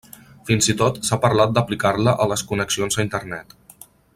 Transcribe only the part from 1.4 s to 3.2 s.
d'aplicar-la a les connexions a